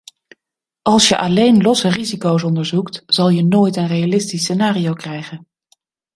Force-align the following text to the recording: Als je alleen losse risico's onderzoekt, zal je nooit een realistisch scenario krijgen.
Als 0.81 1.07
je 1.07 1.17
alleen 1.17 1.61
losse 1.61 1.87
risico's 1.89 2.43
onderzoekt, 2.43 3.03
zal 3.05 3.29
je 3.29 3.43
nooit 3.43 3.75
een 3.75 3.87
realistisch 3.87 4.41
scenario 4.41 4.93
krijgen. 4.93 5.47